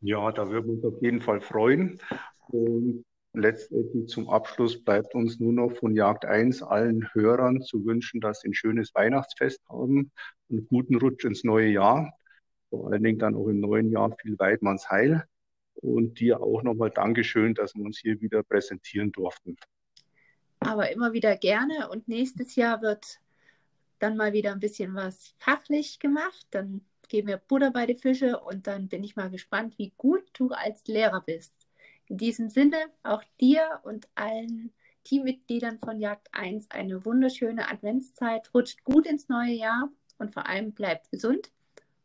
Ja, 0.00 0.32
da 0.32 0.48
würden 0.48 0.66
wir 0.66 0.74
uns 0.74 0.84
auf 0.84 1.02
jeden 1.02 1.20
Fall 1.20 1.40
freuen. 1.40 2.00
Und 2.48 3.04
letztendlich 3.32 4.08
zum 4.08 4.28
Abschluss 4.28 4.82
bleibt 4.82 5.14
uns 5.14 5.38
nur 5.38 5.52
noch 5.52 5.76
von 5.76 5.94
Jagd 5.94 6.24
1 6.24 6.62
allen 6.62 7.12
Hörern 7.12 7.62
zu 7.62 7.84
wünschen, 7.84 8.20
dass 8.20 8.40
sie 8.40 8.48
ein 8.48 8.54
schönes 8.54 8.94
Weihnachtsfest 8.94 9.60
haben, 9.68 10.10
einen 10.50 10.66
guten 10.68 10.96
Rutsch 10.96 11.24
ins 11.24 11.44
neue 11.44 11.68
Jahr, 11.68 12.12
vor 12.70 12.90
allen 12.90 13.02
Dingen 13.02 13.18
dann 13.18 13.34
auch 13.34 13.48
im 13.48 13.60
neuen 13.60 13.90
Jahr 13.90 14.16
viel 14.20 14.38
Weidmanns 14.38 14.90
Heil. 14.90 15.24
Und 15.74 16.20
dir 16.20 16.42
auch 16.42 16.62
nochmal 16.62 16.90
Dankeschön, 16.90 17.54
dass 17.54 17.74
wir 17.74 17.84
uns 17.84 17.98
hier 17.98 18.20
wieder 18.20 18.42
präsentieren 18.42 19.12
durften. 19.12 19.56
Aber 20.58 20.90
immer 20.90 21.12
wieder 21.14 21.36
gerne. 21.36 21.88
Und 21.90 22.06
nächstes 22.06 22.54
Jahr 22.56 22.82
wird 22.82 23.18
dann 23.98 24.16
mal 24.16 24.32
wieder 24.34 24.52
ein 24.52 24.60
bisschen 24.60 24.94
was 24.94 25.34
fachlich 25.38 25.98
gemacht. 25.98 26.46
Dann 26.50 26.82
gebe 27.10 27.32
mir 27.32 27.36
Butter 27.36 27.70
bei 27.70 27.84
die 27.84 27.96
Fische 27.96 28.38
und 28.38 28.66
dann 28.66 28.88
bin 28.88 29.04
ich 29.04 29.16
mal 29.16 29.28
gespannt, 29.28 29.76
wie 29.76 29.92
gut 29.98 30.22
du 30.32 30.48
als 30.48 30.86
Lehrer 30.86 31.20
bist. 31.20 31.52
In 32.06 32.16
diesem 32.16 32.48
Sinne 32.48 32.78
auch 33.02 33.22
dir 33.40 33.80
und 33.82 34.08
allen 34.14 34.72
Teammitgliedern 35.04 35.78
von 35.78 36.00
Jagd 36.00 36.28
1 36.32 36.70
eine 36.70 37.04
wunderschöne 37.04 37.70
Adventszeit. 37.70 38.50
Rutscht 38.54 38.84
gut 38.84 39.06
ins 39.06 39.28
neue 39.28 39.52
Jahr 39.52 39.90
und 40.18 40.32
vor 40.32 40.46
allem 40.46 40.72
bleibt 40.72 41.10
gesund. 41.10 41.50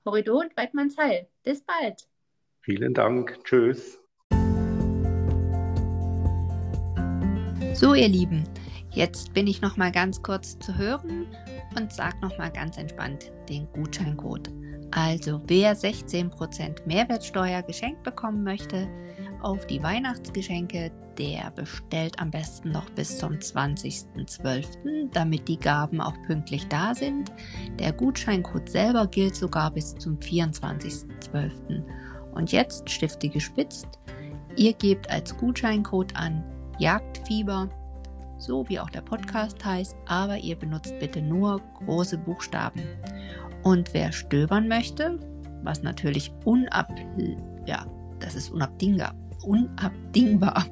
Horrido 0.06 0.40
und 0.40 0.56
Weidmanns 0.58 0.98
Heil. 0.98 1.28
Bis 1.44 1.62
bald. 1.62 2.08
Vielen 2.62 2.94
Dank. 2.94 3.40
Tschüss. 3.44 4.00
So, 7.74 7.94
ihr 7.94 8.08
Lieben, 8.08 8.44
jetzt 8.92 9.34
bin 9.34 9.48
ich 9.48 9.62
noch 9.62 9.78
mal 9.78 9.92
ganz 9.92 10.24
kurz 10.24 10.58
zu 10.60 10.78
hören 10.78 11.28
und 11.78 11.92
sage 11.92 12.18
noch 12.22 12.38
mal 12.38 12.52
ganz 12.52 12.78
entspannt 12.78 13.32
den 13.50 13.68
Gutscheincode. 13.74 14.65
Also 14.96 15.42
wer 15.48 15.76
16% 15.76 16.86
Mehrwertsteuer 16.86 17.62
geschenkt 17.64 18.04
bekommen 18.04 18.46
möchte 18.46 18.88
auf 19.42 19.68
die 19.68 19.84
Weihnachtsgeschenke, 19.84 20.90
der 21.18 21.52
bestellt 21.52 22.18
am 22.18 22.32
besten 22.32 22.72
noch 22.72 22.90
bis 22.92 23.18
zum 23.18 23.34
20.12., 23.34 25.10
damit 25.12 25.50
die 25.50 25.60
Gaben 25.60 26.00
auch 26.00 26.16
pünktlich 26.26 26.70
da 26.70 26.96
sind. 26.96 27.30
Der 27.78 27.92
Gutscheincode 27.92 28.70
selber 28.70 29.06
gilt 29.08 29.36
sogar 29.36 29.70
bis 29.72 29.96
zum 29.96 30.18
24.12. 30.18 31.84
Und 32.34 32.54
jetzt 32.54 32.90
Stifte 32.90 33.28
gespitzt. 33.28 34.00
Ihr 34.56 34.72
gebt 34.72 35.10
als 35.10 35.36
Gutscheincode 35.36 36.16
an 36.16 36.42
Jagdfieber, 36.80 37.70
so 38.38 38.68
wie 38.70 38.80
auch 38.80 38.90
der 38.90 39.02
Podcast 39.02 39.64
heißt, 39.64 39.98
aber 40.06 40.38
ihr 40.38 40.56
benutzt 40.56 40.98
bitte 41.00 41.22
nur 41.22 41.60
große 41.86 42.18
Buchstaben. 42.18 42.82
Und 43.66 43.94
wer 43.96 44.12
stöbern 44.12 44.68
möchte, 44.68 45.18
was 45.64 45.82
natürlich 45.82 46.32
unab, 46.46 46.88
ja, 47.66 47.88
das 48.20 48.36
ist 48.36 48.52
unabdingbar, 48.52 49.16
unabdingbar, 49.44 50.66